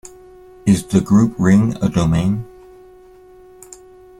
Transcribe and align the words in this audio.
Is 0.65 0.87
the 0.87 0.99
group 0.99 1.35
ring 1.37 1.75
a 1.79 1.87
domain? 1.87 2.43